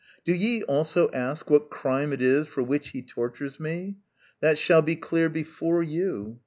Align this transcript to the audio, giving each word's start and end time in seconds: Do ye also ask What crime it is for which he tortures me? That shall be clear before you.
Do 0.25 0.33
ye 0.33 0.63
also 0.63 1.11
ask 1.11 1.47
What 1.51 1.69
crime 1.69 2.11
it 2.11 2.23
is 2.23 2.47
for 2.47 2.63
which 2.63 2.89
he 2.89 3.03
tortures 3.03 3.59
me? 3.59 3.97
That 4.39 4.57
shall 4.57 4.81
be 4.81 4.95
clear 4.95 5.29
before 5.29 5.83
you. 5.83 6.39